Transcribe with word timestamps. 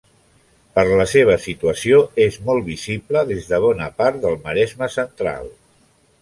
Per 0.77 0.83
la 1.01 1.03
seva 1.11 1.35
situació 1.43 1.99
és 2.25 2.39
molt 2.47 2.65
visible 2.71 3.23
des 3.33 3.45
de 3.53 3.61
bona 3.67 3.91
part 4.01 4.19
del 4.25 4.39
Maresme 4.49 4.91
central. 4.97 5.55